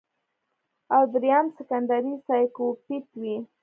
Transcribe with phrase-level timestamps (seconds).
[0.95, 3.35] او دريم سيکنډري سايکوپېت وي